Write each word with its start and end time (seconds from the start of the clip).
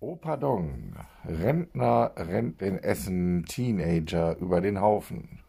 Oh 0.00 0.14
pardon, 0.14 0.94
Rentner 1.24 2.12
rennt 2.16 2.62
in 2.62 2.78
Essen 2.78 3.44
Teenager 3.46 4.36
über 4.38 4.60
den 4.60 4.80
Haufen. 4.80 5.40